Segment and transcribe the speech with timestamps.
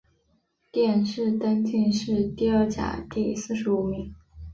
[0.71, 4.15] 殿试登进士第二甲第四十五名。